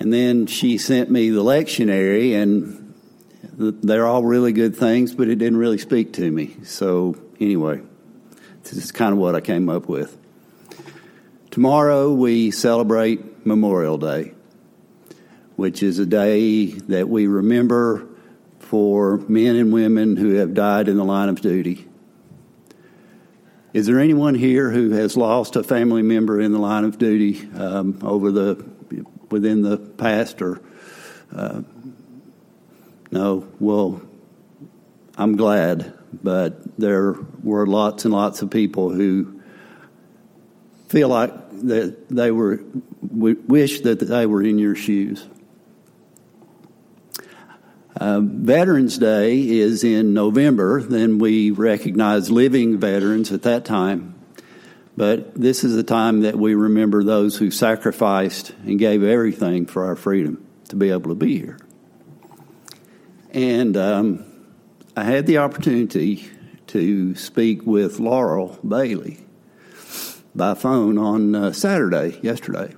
And 0.00 0.10
then 0.10 0.46
she 0.46 0.78
sent 0.78 1.10
me 1.10 1.28
the 1.28 1.42
lectionary 1.42 2.34
and 2.34 2.94
they're 3.42 4.06
all 4.06 4.24
really 4.24 4.52
good 4.52 4.74
things, 4.74 5.14
but 5.14 5.28
it 5.28 5.36
didn't 5.36 5.58
really 5.58 5.76
speak 5.76 6.14
to 6.14 6.30
me. 6.30 6.56
So, 6.64 7.16
anyway, 7.38 7.82
this 8.62 8.72
is 8.72 8.92
kind 8.92 9.12
of 9.12 9.18
what 9.18 9.34
I 9.34 9.42
came 9.42 9.68
up 9.68 9.88
with. 9.88 10.16
Tomorrow 11.50 12.14
we 12.14 12.50
celebrate 12.50 13.44
Memorial 13.44 13.98
Day, 13.98 14.32
which 15.56 15.82
is 15.82 15.98
a 15.98 16.06
day 16.06 16.66
that 16.66 17.10
we 17.10 17.26
remember 17.26 18.06
for 18.58 19.18
men 19.28 19.56
and 19.56 19.70
women 19.70 20.16
who 20.16 20.36
have 20.36 20.54
died 20.54 20.88
in 20.88 20.96
the 20.96 21.04
line 21.04 21.28
of 21.28 21.42
duty. 21.42 21.86
Is 23.74 23.86
there 23.86 24.00
anyone 24.00 24.34
here 24.34 24.70
who 24.70 24.92
has 24.92 25.16
lost 25.16 25.56
a 25.56 25.62
family 25.62 26.02
member 26.02 26.40
in 26.40 26.52
the 26.52 26.58
line 26.58 26.84
of 26.84 26.96
duty 26.96 27.50
um, 27.52 27.98
over 28.02 28.32
the 28.32 28.64
within 29.30 29.62
the 29.62 29.76
past 29.76 30.42
or 30.42 30.60
uh, 31.34 31.62
no? 33.10 33.46
Well, 33.58 34.02
I'm 35.16 35.36
glad, 35.36 35.92
but 36.22 36.78
there 36.78 37.14
were 37.42 37.66
lots 37.66 38.04
and 38.04 38.14
lots 38.14 38.42
of 38.42 38.50
people 38.50 38.90
who 38.90 39.40
feel 40.88 41.08
like 41.08 41.32
that 41.62 42.08
they 42.08 42.30
were 42.30 42.60
wish 43.02 43.80
that 43.80 44.00
they 44.00 44.26
were 44.26 44.42
in 44.42 44.58
your 44.58 44.74
shoes. 44.74 45.26
Uh, 47.96 48.20
Veterans 48.20 48.96
Day 48.96 49.46
is 49.46 49.84
in 49.84 50.14
November. 50.14 50.80
Then 50.80 51.18
we 51.18 51.50
recognize 51.50 52.30
living 52.30 52.78
veterans 52.78 53.30
at 53.30 53.42
that 53.42 53.64
time. 53.64 54.09
But 54.96 55.34
this 55.34 55.64
is 55.64 55.76
the 55.76 55.82
time 55.82 56.22
that 56.22 56.36
we 56.36 56.54
remember 56.54 57.02
those 57.02 57.36
who 57.36 57.50
sacrificed 57.50 58.52
and 58.64 58.78
gave 58.78 59.02
everything 59.02 59.66
for 59.66 59.84
our 59.84 59.96
freedom 59.96 60.44
to 60.68 60.76
be 60.76 60.90
able 60.90 61.10
to 61.10 61.14
be 61.14 61.38
here. 61.38 61.58
And 63.32 63.76
um, 63.76 64.24
I 64.96 65.04
had 65.04 65.26
the 65.26 65.38
opportunity 65.38 66.28
to 66.68 67.14
speak 67.14 67.66
with 67.66 67.98
Laurel 67.98 68.58
Bailey 68.66 69.18
by 70.34 70.54
phone 70.54 70.98
on 70.98 71.34
uh, 71.34 71.52
Saturday, 71.52 72.18
yesterday. 72.22 72.74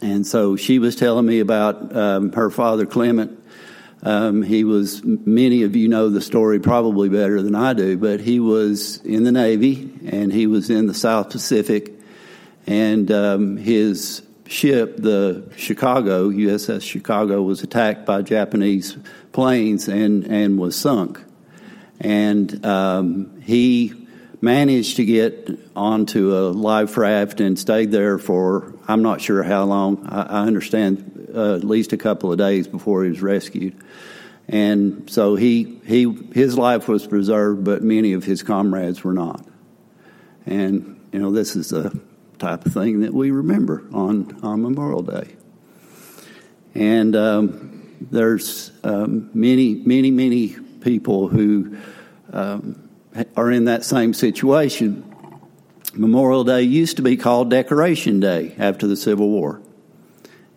And 0.00 0.26
so 0.26 0.56
she 0.56 0.78
was 0.78 0.96
telling 0.96 1.26
me 1.26 1.40
about 1.40 1.94
um, 1.94 2.32
her 2.32 2.50
father, 2.50 2.86
Clement. 2.86 3.41
Um, 4.04 4.42
he 4.42 4.64
was, 4.64 5.02
many 5.04 5.62
of 5.62 5.76
you 5.76 5.88
know 5.88 6.08
the 6.08 6.20
story 6.20 6.58
probably 6.58 7.08
better 7.08 7.40
than 7.40 7.54
I 7.54 7.72
do, 7.72 7.96
but 7.96 8.20
he 8.20 8.40
was 8.40 8.98
in 9.04 9.22
the 9.22 9.30
Navy 9.30 9.90
and 10.06 10.32
he 10.32 10.46
was 10.46 10.70
in 10.70 10.86
the 10.86 10.94
South 10.94 11.30
Pacific. 11.30 11.92
And 12.66 13.10
um, 13.12 13.56
his 13.56 14.22
ship, 14.46 14.96
the 14.96 15.50
Chicago, 15.56 16.30
USS 16.30 16.82
Chicago, 16.82 17.42
was 17.42 17.62
attacked 17.62 18.04
by 18.04 18.22
Japanese 18.22 18.96
planes 19.30 19.88
and, 19.88 20.24
and 20.26 20.58
was 20.58 20.76
sunk. 20.76 21.22
And 22.00 22.64
um, 22.66 23.40
he 23.40 24.02
managed 24.40 24.96
to 24.96 25.04
get 25.04 25.48
onto 25.76 26.36
a 26.36 26.50
life 26.50 26.96
raft 26.96 27.40
and 27.40 27.56
stayed 27.56 27.92
there 27.92 28.18
for 28.18 28.74
I'm 28.88 29.02
not 29.02 29.20
sure 29.20 29.44
how 29.44 29.64
long. 29.64 30.06
I, 30.08 30.22
I 30.22 30.46
understand 30.46 31.11
uh, 31.34 31.54
at 31.54 31.64
least 31.64 31.92
a 31.92 31.96
couple 31.96 32.32
of 32.32 32.38
days 32.38 32.66
before 32.66 33.04
he 33.04 33.10
was 33.10 33.22
rescued. 33.22 33.76
And 34.48 35.08
so 35.08 35.36
he 35.36 35.80
he 35.86 36.12
his 36.32 36.58
life 36.58 36.88
was 36.88 37.06
preserved, 37.06 37.64
but 37.64 37.82
many 37.82 38.12
of 38.12 38.24
his 38.24 38.42
comrades 38.42 39.04
were 39.04 39.12
not. 39.12 39.46
And 40.46 41.00
you 41.12 41.20
know 41.20 41.30
this 41.30 41.56
is 41.56 41.70
the 41.70 41.98
type 42.38 42.66
of 42.66 42.72
thing 42.72 43.00
that 43.00 43.14
we 43.14 43.30
remember 43.30 43.84
on 43.92 44.38
on 44.42 44.62
Memorial 44.62 45.02
Day. 45.02 45.36
And 46.74 47.14
um, 47.14 47.96
there's 48.10 48.72
um, 48.82 49.30
many 49.32 49.74
many 49.74 50.10
many 50.10 50.56
people 50.80 51.28
who 51.28 51.76
um, 52.32 52.88
are 53.36 53.50
in 53.50 53.66
that 53.66 53.84
same 53.84 54.12
situation. 54.12 55.08
Memorial 55.94 56.42
Day 56.44 56.62
used 56.62 56.96
to 56.96 57.02
be 57.02 57.16
called 57.16 57.50
Decoration 57.50 58.18
Day 58.18 58.54
after 58.58 58.86
the 58.86 58.96
Civil 58.96 59.28
War. 59.28 59.60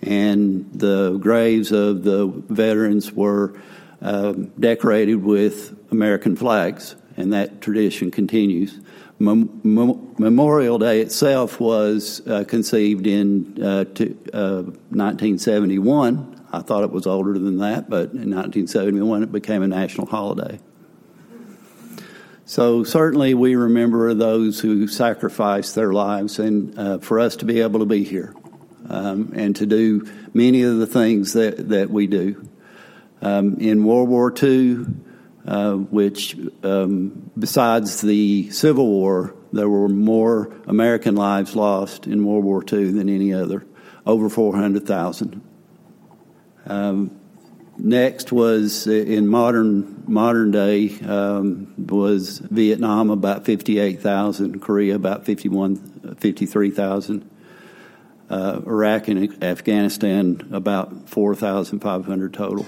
And 0.06 0.72
the 0.72 1.18
graves 1.18 1.72
of 1.72 2.04
the 2.04 2.28
veterans 2.28 3.12
were 3.12 3.60
uh, 4.02 4.34
decorated 4.60 5.16
with 5.16 5.76
American 5.92 6.36
flags, 6.36 6.96
and 7.18 7.34
that 7.34 7.60
tradition 7.60 8.12
continues. 8.12 8.80
Mem- 9.18 9.62
Mem- 9.64 10.16
Memorial 10.20 10.78
Day 10.78 11.02
itself 11.02 11.60
was 11.60 12.22
uh, 12.28 12.44
conceived 12.44 13.08
in 13.08 13.64
uh, 13.64 13.86
to, 13.96 14.10
1971. 14.32 16.18
Uh, 16.18 16.58
I 16.58 16.62
thought 16.62 16.84
it 16.84 16.92
was 16.92 17.08
older 17.08 17.34
than 17.34 17.58
that, 17.58 17.90
but 17.90 18.12
in 18.12 18.30
1971 18.30 19.24
it 19.24 19.32
became 19.32 19.64
a 19.64 19.68
national 19.68 20.06
holiday. 20.06 20.60
So, 22.48 22.84
certainly, 22.84 23.34
we 23.34 23.56
remember 23.56 24.14
those 24.14 24.60
who 24.60 24.88
sacrificed 24.88 25.74
their 25.74 25.94
lives, 25.94 26.38
and 26.38 26.78
uh, 26.78 27.00
for 27.00 27.20
us 27.20 27.38
to 27.38 27.46
be 27.46 27.62
able 27.62 27.80
to 27.80 27.88
be 27.88 28.04
here 28.04 28.36
um, 28.90 29.32
and 29.36 29.56
to 29.58 29.66
do 29.66 30.10
many 30.34 30.64
of 30.64 30.78
the 30.78 30.88
things 30.88 31.34
that, 31.34 31.70
that 31.70 31.90
we 31.90 32.08
do. 32.08 32.48
Um, 33.22 33.56
in 33.60 33.84
World 33.86 34.10
War 34.10 34.34
II, 34.42 34.86
uh, 35.48 35.74
which, 35.74 36.38
um, 36.64 37.32
besides 37.38 38.02
the 38.02 38.50
Civil 38.52 38.88
War, 38.88 39.36
there 39.52 39.70
were 39.70 39.90
more 39.90 40.54
American 40.68 41.16
lives 41.16 41.56
lost 41.56 42.08
in 42.08 42.26
World 42.26 42.44
War 42.44 42.62
II 42.62 42.92
than 42.92 43.10
any 43.10 43.34
other, 43.34 43.66
over 44.06 44.30
400,000. 44.30 45.42
Um, 46.68 47.20
Next 47.78 48.32
was 48.32 48.88
in 48.88 49.28
modern 49.28 50.04
modern 50.08 50.52
day 50.52 50.98
um, 51.02 51.74
was 51.78 52.40
Vietnam 52.40 53.10
about 53.10 53.44
fifty 53.44 53.80
eight 53.80 54.02
thousand, 54.02 54.62
Korea 54.62 54.96
about 54.96 55.26
51, 55.26 56.16
53,000, 56.18 57.30
uh, 58.30 58.62
Iraq 58.66 59.08
and 59.08 59.44
Afghanistan 59.44 60.48
about 60.52 61.10
four 61.10 61.36
thousand 61.36 61.80
five 61.80 62.06
hundred 62.06 62.34
total. 62.34 62.66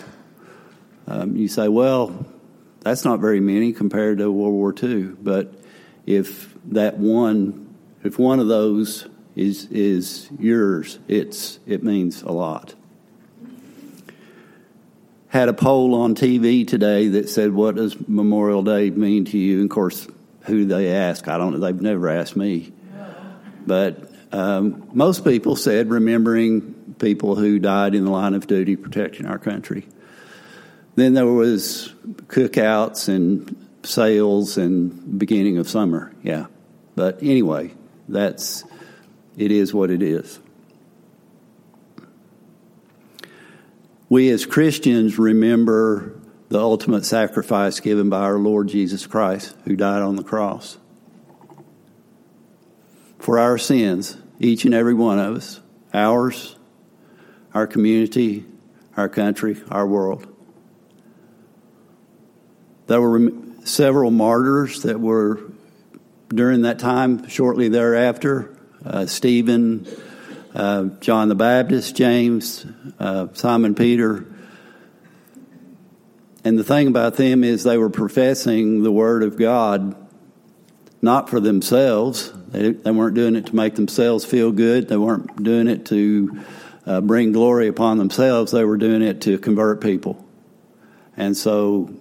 Um, 1.08 1.36
you 1.36 1.48
say, 1.48 1.68
well, 1.68 2.26
that's 2.82 3.06
not 3.06 3.20
very 3.20 3.40
many 3.40 3.74
compared 3.74 4.18
to 4.20 4.32
World 4.32 4.54
War 4.54 4.74
II, 4.82 5.04
but 5.22 5.54
if 6.06 6.54
that 6.66 6.98
one, 6.98 7.74
if 8.04 8.20
one 8.20 8.40
of 8.40 8.48
those 8.48 9.08
is 9.36 9.66
is 9.72 10.30
yours, 10.40 11.00
it's 11.08 11.60
it 11.66 11.84
means 11.84 12.22
a 12.22 12.32
lot 12.32 12.76
had 15.30 15.50
a 15.50 15.54
poll 15.54 15.94
on 15.94 16.16
TV 16.16 16.68
today 16.68 17.10
that 17.10 17.30
said, 17.30 17.54
"What 17.54 17.76
does 17.76 17.96
Memorial 18.08 18.64
Day 18.64 18.90
mean 18.90 19.26
to 19.26 19.38
you?" 19.38 19.62
And 19.62 19.70
of 19.70 19.74
course, 19.74 20.08
who 20.44 20.66
they 20.66 20.92
ask, 20.92 21.28
I 21.28 21.38
don't 21.38 21.54
know. 21.54 21.60
They've 21.60 21.82
never 21.82 22.10
asked 22.10 22.36
me, 22.36 22.72
but 23.66 24.07
um, 24.32 24.90
most 24.94 25.24
people 25.24 25.56
said 25.56 25.90
remembering 25.90 26.96
people 27.00 27.36
who 27.36 27.60
died 27.60 27.96
in 27.96 28.06
the 28.06 28.12
line 28.12 28.34
of 28.34 28.48
duty 28.48 28.76
protecting 28.76 29.26
our 29.26 29.40
country. 29.40 29.88
Then 30.96 31.14
there 31.14 31.28
was 31.28 31.94
cookouts 32.28 33.08
and 33.08 33.68
sales 33.84 34.58
and 34.58 35.20
beginning 35.20 35.58
of 35.58 35.70
summer. 35.70 36.12
Yeah, 36.24 36.48
but 36.96 37.22
anyway, 37.22 37.74
that's 38.10 38.64
it 39.38 39.52
is 39.52 39.74
what 39.74 39.92
it 39.92 40.02
is. 40.02 40.40
We 44.10 44.30
as 44.30 44.46
Christians 44.46 45.20
remember 45.20 46.20
the 46.50 46.60
ultimate 46.60 47.06
sacrifice 47.06 47.80
given 47.80 48.10
by 48.10 48.22
our 48.22 48.40
Lord 48.40 48.70
Jesus 48.70 49.06
Christ, 49.06 49.56
who 49.66 49.76
died 49.76 50.02
on 50.02 50.16
the 50.16 50.24
cross. 50.24 50.78
For 53.28 53.40
our 53.40 53.58
sins, 53.58 54.16
each 54.40 54.64
and 54.64 54.74
every 54.74 54.94
one 54.94 55.20
of 55.20 55.36
us, 55.36 55.60
ours, 55.94 56.56
our 57.54 57.68
community, 57.68 58.46
our 58.96 59.10
country, 59.10 59.62
our 59.70 59.86
world. 59.86 60.34
There 62.86 63.02
were 63.02 63.30
several 63.66 64.12
martyrs 64.12 64.84
that 64.84 65.02
were 65.02 65.42
during 66.30 66.62
that 66.62 66.80
time, 66.80 67.28
shortly 67.28 67.68
thereafter. 67.68 68.58
uh, 68.86 69.08
Stephen, 69.08 69.86
uh, 70.56 70.86
John 71.02 71.28
the 71.28 71.36
Baptist, 71.36 71.98
James, 71.98 72.66
uh, 72.98 73.28
Simon 73.34 73.76
Peter. 73.76 74.26
And 76.46 76.58
the 76.58 76.64
thing 76.64 76.88
about 76.88 77.18
them 77.18 77.44
is 77.44 77.66
they 77.66 77.78
were 77.78 77.90
professing 77.90 78.84
the 78.84 78.92
Word 78.94 79.22
of 79.22 79.38
God 79.38 79.98
not 81.02 81.30
for 81.30 81.42
themselves. 81.42 82.32
They, 82.50 82.72
they 82.72 82.92
weren't 82.92 83.16
doing 83.16 83.36
it 83.36 83.48
to 83.48 83.56
make 83.56 83.76
themselves 83.76 84.26
feel 84.26 84.52
good. 84.52 84.88
They 84.88 84.98
weren't 84.98 85.44
doing 85.44 85.68
it 85.68 85.86
to 85.88 86.44
uh, 86.86 87.02
bring 87.02 87.34
glory 87.34 87.68
upon 87.68 87.98
themselves. 87.98 88.52
They 88.52 88.64
were 88.64 88.78
doing 88.78 89.02
it 89.02 89.22
to 89.22 89.38
convert 89.38 89.82
people. 89.82 90.26
And 91.18 91.36
so 91.36 91.94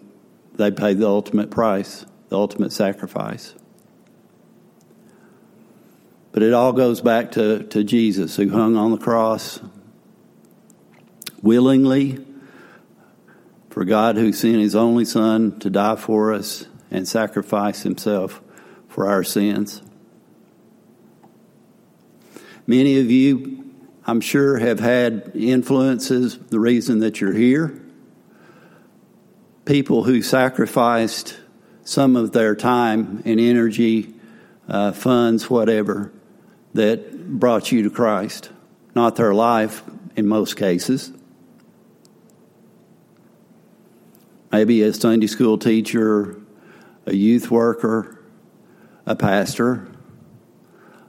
they 0.55 0.71
paid 0.71 0.99
the 0.99 1.09
ultimate 1.09 1.51
price, 1.51 2.07
the 2.29 2.37
ultimate 2.37 2.73
sacrifice. 2.73 3.55
But 6.33 6.43
it 6.43 6.53
all 6.53 6.73
goes 6.73 7.01
back 7.01 7.33
to, 7.33 7.65
to 7.65 7.83
Jesus 7.83 8.37
who 8.37 8.51
hung 8.51 8.77
on 8.77 8.91
the 8.91 8.99
cross 8.99 9.59
willingly 11.43 12.25
for 13.71 13.85
God 13.85 14.17
who 14.17 14.33
sent 14.33 14.57
his 14.57 14.77
only 14.77 15.05
Son 15.05 15.59
to 15.61 15.71
die 15.71 15.97
for 15.97 16.33
us 16.33 16.67
and 16.91 17.07
sacrifice 17.07 17.83
himself 17.83 18.41
for 18.89 19.09
our 19.09 19.25
sins. 19.25 19.83
Many 22.67 22.99
of 22.99 23.11
you, 23.11 23.65
I'm 24.05 24.21
sure, 24.21 24.59
have 24.59 24.81
had 24.81 25.33
influences, 25.35 26.37
the 26.37 26.59
reason 26.59 26.99
that 27.01 27.21
you're 27.21 27.33
here. 27.33 27.81
People 29.65 30.03
who 30.03 30.21
sacrificed 30.21 31.39
some 31.85 32.17
of 32.17 32.33
their 32.33 32.57
time 32.57 33.23
and 33.25 33.39
energy, 33.39 34.13
uh, 34.69 34.91
funds, 34.91 35.49
whatever, 35.49 36.13
that 36.75 37.39
brought 37.39 37.71
you 37.71 37.85
to 37.85 37.91
Christ. 37.91 38.51
Not 38.97 39.15
their 39.15 39.33
life 39.33 39.83
in 40.17 40.27
most 40.27 40.57
cases. 40.57 41.13
Maybe 44.51 44.83
a 44.83 44.93
Sunday 44.93 45.29
school 45.29 45.59
teacher, 45.59 46.41
a 47.05 47.15
youth 47.15 47.49
worker, 47.51 48.25
a 49.05 49.15
pastor, 49.15 49.87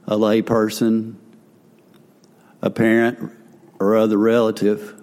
a 0.05 0.15
layperson, 0.15 1.15
a 2.61 2.69
parent, 2.69 3.31
or 3.79 3.95
other 3.95 4.17
relative. 4.17 4.95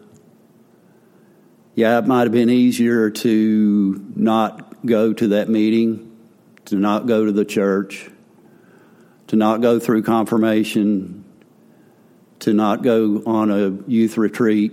Yeah, 1.75 1.99
it 1.99 2.07
might 2.07 2.23
have 2.23 2.33
been 2.33 2.51
easier 2.51 3.11
to 3.11 4.13
not 4.17 4.85
go 4.87 5.13
to 5.13 5.29
that 5.29 5.49
meeting, 5.49 6.17
to 6.67 6.77
not 6.77 7.07
go 7.07 7.25
to 7.25 7.33
the 7.33 7.45
church, 7.45 8.11
to 9.29 9.37
not 9.37 9.61
go 9.61 9.79
through 9.79 10.03
confirmation, 10.03 11.25
to 12.41 12.53
not 12.53 12.83
go 12.83 13.23
on 13.27 13.51
a 13.51 13.71
youth 13.89 14.19
retreat. 14.19 14.73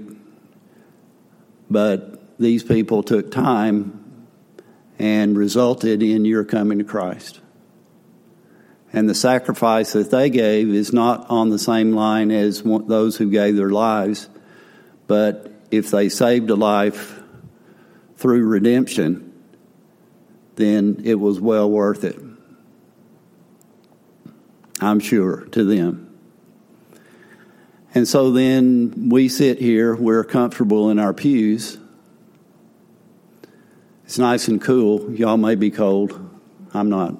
But 1.69 2.37
these 2.39 2.63
people 2.63 3.03
took 3.03 3.31
time 3.31 4.27
and 4.99 5.37
resulted 5.37 6.03
in 6.03 6.25
your 6.25 6.43
coming 6.43 6.79
to 6.79 6.83
Christ 6.83 7.41
and 8.93 9.09
the 9.09 9.15
sacrifice 9.15 9.93
that 9.93 10.11
they 10.11 10.29
gave 10.29 10.69
is 10.69 10.91
not 10.91 11.29
on 11.29 11.49
the 11.49 11.59
same 11.59 11.93
line 11.93 12.31
as 12.31 12.61
those 12.63 13.17
who 13.17 13.29
gave 13.29 13.55
their 13.55 13.69
lives. 13.69 14.27
But 15.07 15.51
if 15.71 15.91
they 15.91 16.09
saved 16.09 16.49
a 16.49 16.55
life 16.55 17.19
through 18.17 18.45
redemption, 18.45 19.31
then 20.55 21.01
it 21.05 21.15
was 21.15 21.39
well 21.39 21.69
worth 21.69 22.03
it. 22.03 22.19
I'm 24.81 24.99
sure 24.99 25.45
to 25.51 25.63
them. 25.63 26.07
And 27.93 28.07
so 28.07 28.31
then 28.31 29.09
we 29.09 29.29
sit 29.29 29.59
here, 29.59 29.95
we're 29.95 30.23
comfortable 30.23 30.89
in 30.89 30.99
our 30.99 31.13
pews. 31.13 31.77
It's 34.05 34.17
nice 34.17 34.47
and 34.47 34.61
cool. 34.61 35.13
Y'all 35.13 35.37
may 35.37 35.55
be 35.55 35.71
cold. 35.71 36.29
I'm 36.73 36.89
not 36.89 37.15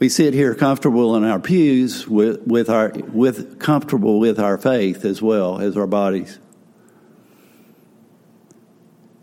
we 0.00 0.08
sit 0.08 0.32
here 0.32 0.54
comfortable 0.54 1.14
in 1.14 1.24
our 1.24 1.38
pews 1.38 2.08
with, 2.08 2.40
with 2.46 2.70
our 2.70 2.88
with 3.12 3.60
comfortable 3.60 4.18
with 4.18 4.40
our 4.40 4.56
faith 4.56 5.04
as 5.04 5.20
well 5.20 5.60
as 5.60 5.76
our 5.76 5.86
bodies. 5.86 6.38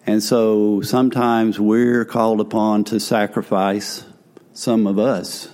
And 0.05 0.23
so 0.23 0.81
sometimes 0.81 1.59
we're 1.59 2.05
called 2.05 2.39
upon 2.39 2.85
to 2.85 2.99
sacrifice 2.99 4.05
some 4.53 4.85
of 4.85 4.99
us 4.99 5.49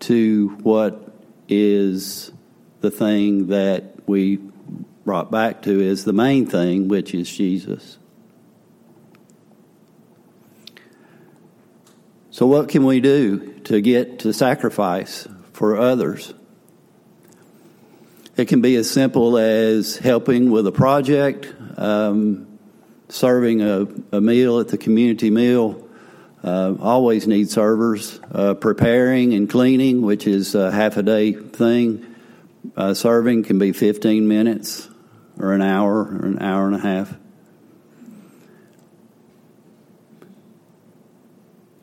to 0.00 0.48
what 0.62 1.14
is 1.46 2.32
the 2.80 2.90
thing 2.90 3.48
that 3.48 4.08
we 4.08 4.36
brought 5.04 5.30
back 5.30 5.62
to 5.62 5.80
is 5.80 6.04
the 6.04 6.12
main 6.12 6.46
thing, 6.46 6.88
which 6.88 7.14
is 7.14 7.30
Jesus. 7.30 7.98
So, 12.30 12.46
what 12.46 12.68
can 12.68 12.84
we 12.84 13.00
do 13.00 13.55
to 13.66 13.80
get 13.80 14.20
to 14.20 14.32
sacrifice 14.32 15.28
for 15.52 15.76
others? 15.76 16.32
It 18.36 18.48
can 18.48 18.60
be 18.60 18.76
as 18.76 18.90
simple 18.90 19.38
as 19.38 19.96
helping 19.96 20.50
with 20.50 20.66
a 20.66 20.72
project, 20.72 21.52
um, 21.78 22.58
serving 23.08 23.62
a, 23.62 23.86
a, 24.12 24.20
meal 24.20 24.60
at 24.60 24.68
the 24.68 24.76
community 24.76 25.30
meal. 25.30 25.88
Uh, 26.44 26.74
always 26.80 27.26
need 27.26 27.48
servers. 27.48 28.20
Uh, 28.30 28.54
preparing 28.54 29.32
and 29.32 29.48
cleaning, 29.48 30.02
which 30.02 30.26
is 30.26 30.54
a 30.54 30.70
half 30.70 30.96
a 30.96 31.02
day 31.02 31.32
thing. 31.32 32.14
Uh, 32.76 32.92
serving 32.94 33.42
can 33.44 33.58
be 33.58 33.72
15 33.72 34.28
minutes 34.28 34.88
or 35.38 35.52
an 35.52 35.62
hour 35.62 36.00
or 36.00 36.26
an 36.26 36.42
hour 36.42 36.66
and 36.66 36.74
a 36.76 36.80
half. 36.80 37.14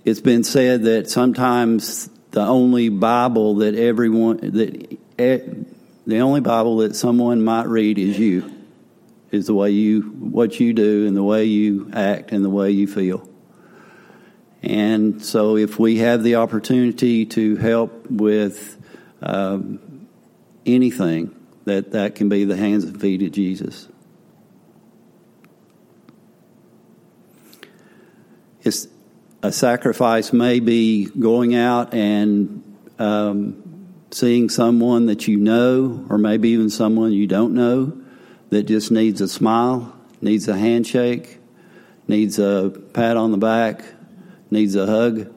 It's 0.05 0.21
been 0.21 0.43
said 0.43 0.83
that 0.83 1.09
sometimes 1.09 2.09
the 2.31 2.41
only 2.41 2.89
Bible 2.89 3.55
that 3.55 3.75
everyone 3.75 4.37
that 4.37 4.97
the 5.17 6.19
only 6.19 6.41
Bible 6.41 6.77
that 6.77 6.95
someone 6.95 7.43
might 7.43 7.67
read 7.67 7.97
is 7.97 8.17
you, 8.19 8.51
is 9.31 9.47
the 9.47 9.53
way 9.53 9.71
you 9.71 10.01
what 10.01 10.59
you 10.59 10.73
do 10.73 11.07
and 11.07 11.15
the 11.15 11.23
way 11.23 11.45
you 11.45 11.89
act 11.93 12.31
and 12.31 12.43
the 12.43 12.49
way 12.49 12.71
you 12.71 12.87
feel. 12.87 13.29
And 14.61 15.23
so, 15.23 15.57
if 15.57 15.77
we 15.77 15.97
have 15.97 16.23
the 16.23 16.35
opportunity 16.35 17.25
to 17.27 17.55
help 17.57 18.09
with 18.09 18.77
um, 19.21 20.07
anything, 20.65 21.35
that 21.65 21.91
that 21.91 22.15
can 22.15 22.29
be 22.29 22.45
the 22.45 22.55
hands 22.57 22.83
and 22.83 22.99
feet 22.99 23.21
of 23.21 23.31
Jesus. 23.31 23.87
It's 28.63 28.87
a 29.43 29.51
sacrifice 29.51 30.32
may 30.32 30.62
be 30.62 31.06
going 31.06 31.53
out 31.53 31.93
and 31.93 32.63
um, 32.97 33.93
seeing 34.10 34.49
someone 34.49 35.08
that 35.08 35.27
you 35.27 35.36
know, 35.36 36.06
or 36.10 36.17
maybe 36.17 36.49
even 36.49 36.69
someone 36.69 37.12
you 37.12 37.27
don't 37.27 37.53
know, 37.53 38.01
that 38.51 38.63
just 38.63 38.89
needs 38.89 39.19
a 39.19 39.27
smile, 39.27 39.93
needs 40.21 40.47
a 40.47 40.56
handshake, 40.56 41.39
needs 42.08 42.39
a 42.39 42.71
pat 42.93 43.17
on 43.17 43.32
the 43.32 43.38
back, 43.38 43.84
needs 44.49 44.75
a 44.75 44.86
hug. 44.86 45.34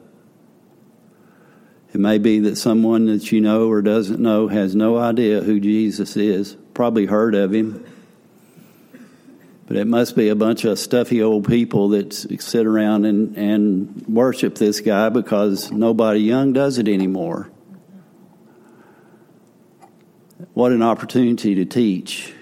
It 1.93 1.99
may 1.99 2.17
be 2.17 2.39
that 2.41 2.55
someone 2.55 3.07
that 3.07 3.31
you 3.33 3.41
know 3.41 3.67
or 3.67 3.81
doesn't 3.81 4.21
know 4.21 4.47
has 4.47 4.73
no 4.73 4.97
idea 4.97 5.41
who 5.41 5.59
Jesus 5.59 6.15
is, 6.15 6.55
probably 6.73 7.07
heard 7.07 7.35
of 7.35 7.53
him 7.53 7.85
but 9.67 9.75
it 9.75 9.85
must 9.85 10.15
be 10.15 10.29
a 10.29 10.35
bunch 10.35 10.63
of 10.63 10.79
stuffy 10.79 11.21
old 11.21 11.45
people 11.45 11.89
that 11.89 12.13
sit 12.13 12.65
around 12.65 13.05
and, 13.05 13.37
and 13.37 14.05
worship 14.07 14.55
this 14.55 14.79
guy 14.79 15.09
because 15.09 15.71
nobody 15.71 16.21
young 16.21 16.53
does 16.53 16.77
it 16.77 16.87
anymore. 16.87 17.51
What 20.53 20.71
an 20.71 20.81
opportunity 20.81 21.55
to 21.55 21.65
teach 21.65 22.33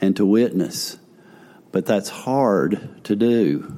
and 0.00 0.16
to 0.16 0.24
witness. 0.24 0.96
But 1.72 1.86
that's 1.86 2.08
hard 2.08 3.04
to 3.04 3.16
do. 3.16 3.76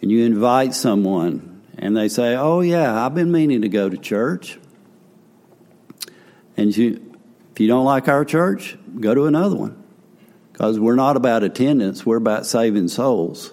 And 0.00 0.10
you 0.10 0.24
invite 0.24 0.74
someone 0.74 1.60
and 1.76 1.94
they 1.94 2.08
say, 2.08 2.36
Oh, 2.36 2.60
yeah, 2.60 3.04
I've 3.04 3.14
been 3.14 3.30
meaning 3.30 3.60
to 3.62 3.68
go 3.68 3.90
to 3.90 3.98
church. 3.98 4.58
And 6.56 6.74
you, 6.74 7.14
if 7.52 7.60
you 7.60 7.68
don't 7.68 7.84
like 7.84 8.08
our 8.08 8.24
church, 8.24 8.78
go 8.98 9.12
to 9.14 9.26
another 9.26 9.56
one. 9.56 9.77
Because 10.58 10.80
we're 10.80 10.96
not 10.96 11.16
about 11.16 11.44
attendance, 11.44 12.04
we're 12.04 12.16
about 12.16 12.44
saving 12.44 12.88
souls. 12.88 13.52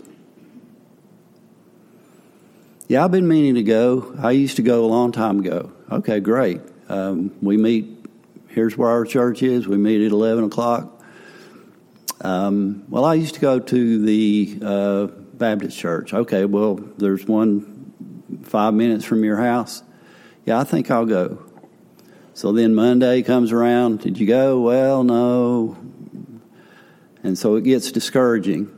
Yeah, 2.88 3.06
I've 3.06 3.12
been 3.12 3.28
meaning 3.28 3.54
to 3.56 3.62
go. 3.64 4.16
I 4.18 4.32
used 4.32 4.56
to 4.56 4.64
go 4.64 4.86
a 4.86 4.88
long 4.88 5.12
time 5.12 5.38
ago. 5.38 5.72
Okay, 5.92 6.20
great. 6.20 6.62
Um, 6.90 7.36
we 7.44 7.58
meet, 7.58 8.08
here's 8.48 8.76
where 8.76 8.90
our 8.90 9.06
church 9.06 9.44
is. 9.44 9.68
We 9.68 9.78
meet 9.78 10.04
at 10.04 10.12
11 10.12 10.46
o'clock. 10.46 11.00
Um, 12.22 12.86
well, 12.90 13.06
I 13.06 13.14
used 13.14 13.36
to 13.36 13.40
go 13.40 13.60
to 13.60 14.04
the 14.04 14.60
uh, 14.64 15.06
Baptist 15.06 15.78
church. 15.78 16.12
Okay, 16.12 16.46
well, 16.46 16.74
there's 16.98 17.24
one 17.28 17.94
five 18.42 18.74
minutes 18.74 19.06
from 19.06 19.24
your 19.24 19.38
house. 19.38 19.84
Yeah, 20.44 20.60
I 20.60 20.64
think 20.64 20.90
I'll 20.90 21.06
go. 21.06 21.46
So 22.34 22.52
then 22.52 22.74
Monday 22.74 23.22
comes 23.22 23.52
around. 23.52 24.00
Did 24.00 24.18
you 24.18 24.26
go? 24.26 24.60
Well, 24.60 25.04
no. 25.04 25.78
And 27.26 27.36
so 27.36 27.56
it 27.56 27.64
gets 27.64 27.92
discouraging 27.92 28.70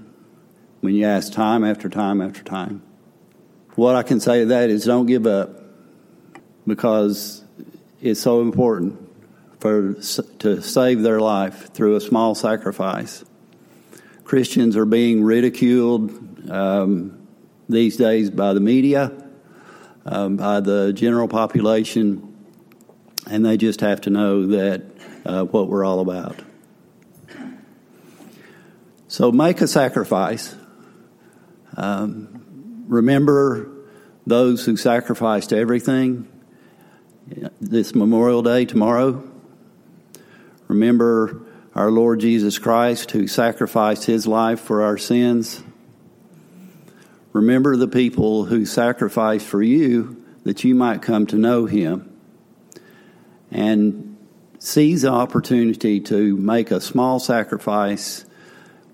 when 0.79 0.95
you 0.95 1.05
ask 1.05 1.33
time 1.33 1.65
after 1.65 1.89
time 1.89 2.21
after 2.21 2.41
time. 2.41 2.81
What 3.75 3.93
I 3.93 4.03
can 4.03 4.21
say 4.21 4.39
to 4.39 4.45
that 4.45 4.69
is 4.69 4.86
don't 4.86 5.05
give 5.05 5.27
up 5.27 5.49
because 6.65 7.43
it's 8.01 8.21
so 8.21 8.39
important 8.39 9.05
for 9.60 9.95
to 10.39 10.62
save 10.62 11.01
their 11.01 11.19
life 11.19 11.73
through 11.73 11.97
a 11.97 11.99
small 11.99 12.36
sacrifice. 12.36 13.25
Christians 14.23 14.77
are 14.77 14.86
being 14.86 15.25
ridiculed 15.25 16.49
um, 16.49 17.27
these 17.67 17.97
days 17.97 18.29
by 18.29 18.53
the 18.53 18.62
media, 18.62 19.12
um, 20.05 20.38
by 20.38 20.62
the 20.62 20.93
general 20.93 21.27
population, 21.27 22.33
and 23.29 23.45
they 23.45 23.57
just 23.57 23.81
have 23.81 23.99
to 24.01 24.10
know 24.10 24.47
that 24.47 24.83
uh, 25.25 25.43
what 25.43 25.67
we're 25.67 25.83
all 25.83 25.99
about. 25.99 26.46
So 29.10 29.32
make 29.32 29.62
a 29.62 29.67
sacrifice. 29.67 30.54
Um, 31.78 32.84
remember 32.88 33.70
those 34.26 34.65
who 34.65 34.76
sacrificed 34.76 35.54
everything 35.54 36.28
this 37.62 37.96
Memorial 37.96 38.41
Day 38.41 38.65
tomorrow. 38.65 39.24
Remember 40.67 41.41
our 41.74 41.89
Lord 41.89 42.20
Jesus 42.20 42.60
Christ 42.60 43.12
who 43.12 43.28
sacrificed 43.28 44.04
his 44.04 44.28
life 44.28 44.60
for 44.60 44.82
our 44.82 44.98
sins. 44.98 45.63
Remember 47.32 47.78
the 47.78 47.88
people 47.88 48.46
who 48.46 48.65
sacrificed 48.65 49.46
for 49.46 49.62
you 49.62 50.22
that 50.43 50.65
you 50.65 50.76
might 50.76 51.02
come 51.02 51.26
to 51.28 51.38
know 51.38 51.65
him. 51.65 52.13
And 53.52 54.17
seize 54.60 55.04
the 55.04 55.12
opportunity 55.12 56.02
to 56.02 56.36
make 56.36 56.72
a 56.72 56.82
small 56.82 57.20
sacrifice 57.22 58.26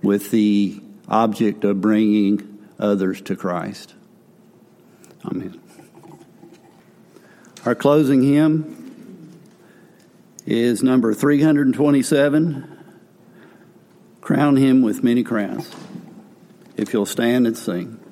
with 0.03 0.29
the 0.29 0.79
object 1.07 1.63
of 1.63 1.81
bringing 1.81 2.67
others 2.77 3.21
to 3.21 3.35
Christ. 3.35 3.95
Amen. 5.25 5.59
Our 7.65 7.75
closing 7.75 8.21
hymn 8.21 9.39
is 10.45 10.83
number 10.83 11.13
327 11.13 12.69
Crown 14.19 14.57
Him 14.57 14.81
with 14.81 15.03
Many 15.03 15.23
Crowns. 15.23 15.71
If 16.75 16.93
you'll 16.93 17.05
stand 17.05 17.47
and 17.47 17.57
sing. 17.57 18.02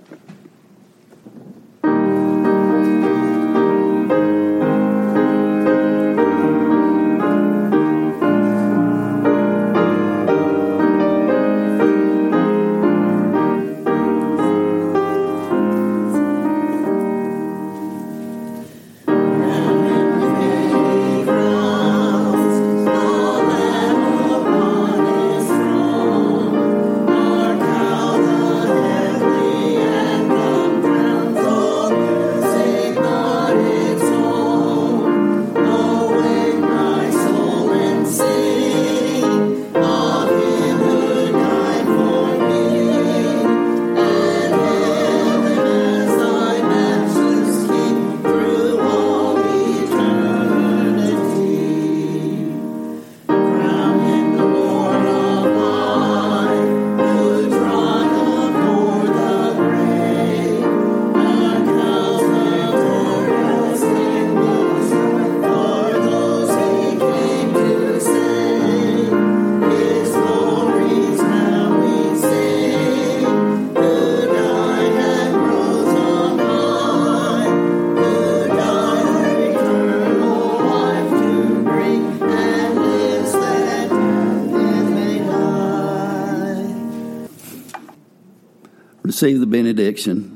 Receive 89.22 89.40
the 89.40 89.46
benediction. 89.46 90.36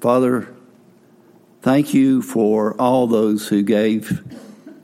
Father, 0.00 0.48
thank 1.60 1.92
you 1.92 2.22
for 2.22 2.74
all 2.80 3.06
those 3.06 3.46
who 3.46 3.62
gave 3.62 4.22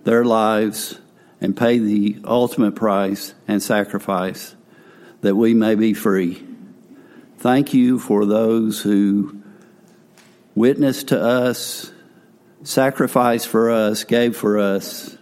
their 0.05 0.23
lives 0.23 1.01
and 1.41 1.57
paid 1.57 1.79
the 1.79 2.19
ultimate 2.27 2.75
price 2.75 3.33
and 3.47 3.63
sacrifice 3.63 4.55
that 5.23 5.35
we 5.35 5.55
may 5.55 5.75
be 5.77 5.95
free. 5.95 6.47
Thank 7.39 7.73
you 7.73 7.99
for 7.99 8.27
those 8.27 8.83
who 8.83 9.41
witnessed 10.55 11.09
to 11.09 11.19
us, 11.19 11.91
sacrificed 12.65 13.49
for 13.49 13.71
us, 13.71 14.05
gave 14.05 14.37
for 14.37 14.59
us 14.59 15.17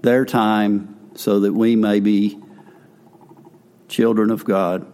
their 0.00 0.24
time 0.24 0.96
so 1.16 1.40
that 1.40 1.52
we 1.52 1.76
may 1.76 2.00
be 2.00 2.40
children 3.88 4.30
of 4.30 4.46
God. 4.46 4.90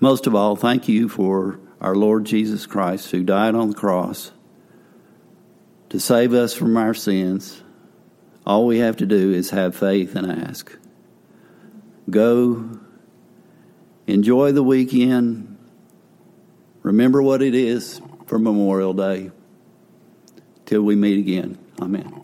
Most 0.00 0.26
of 0.26 0.34
all, 0.34 0.54
thank 0.54 0.88
you 0.88 1.08
for 1.08 1.58
our 1.80 1.94
Lord 1.94 2.24
Jesus 2.24 2.66
Christ 2.66 3.10
who 3.10 3.22
died 3.24 3.54
on 3.54 3.70
the 3.70 3.74
cross 3.74 4.30
to 5.88 5.98
save 5.98 6.32
us 6.34 6.54
from 6.54 6.76
our 6.76 6.94
sins. 6.94 7.62
All 8.46 8.66
we 8.66 8.78
have 8.78 8.96
to 8.98 9.06
do 9.06 9.32
is 9.32 9.50
have 9.50 9.74
faith 9.74 10.14
and 10.14 10.30
ask. 10.30 10.76
Go, 12.08 12.78
enjoy 14.06 14.52
the 14.52 14.62
weekend, 14.62 15.58
remember 16.82 17.22
what 17.22 17.42
it 17.42 17.54
is 17.54 18.00
for 18.26 18.38
Memorial 18.38 18.94
Day. 18.94 19.30
Till 20.64 20.82
we 20.82 20.96
meet 20.96 21.18
again. 21.18 21.58
Amen. 21.80 22.14